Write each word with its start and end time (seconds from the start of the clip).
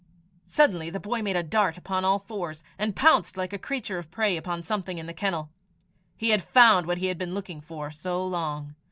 Suddenly 0.47 0.89
the 0.89 0.99
boy 0.99 1.21
made 1.21 1.35
a 1.35 1.43
dart 1.43 1.77
upon 1.77 2.03
all 2.03 2.17
fours, 2.17 2.63
and 2.79 2.95
pounced 2.95 3.37
like 3.37 3.53
a 3.53 3.59
creature 3.59 3.99
of 3.99 4.09
prey 4.09 4.35
upon 4.35 4.63
something 4.63 4.97
in 4.97 5.05
the 5.05 5.13
kennel. 5.13 5.51
He 6.17 6.29
had 6.31 6.41
found 6.41 6.87
what 6.87 6.97
he 6.97 7.05
had 7.05 7.19
been 7.19 7.35
looking 7.35 7.61
for 7.61 7.91
so 7.91 8.25
long. 8.25 8.73